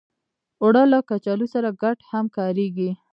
اوړه 0.61 0.83
له 0.91 0.99
کچالو 1.09 1.45
سره 1.53 1.69
ګډ 1.81 1.97
هم 2.11 2.25
کارېږي 2.37 2.89